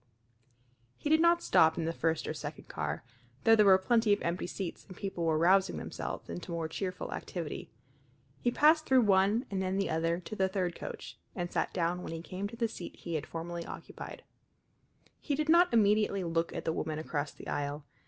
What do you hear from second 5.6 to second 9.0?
themselves into more cheerful activity. He passed